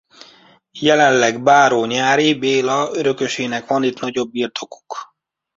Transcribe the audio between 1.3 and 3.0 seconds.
báró Nyáry Béla